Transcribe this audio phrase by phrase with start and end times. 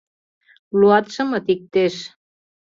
[0.79, 1.95] Луатшымыт иктеш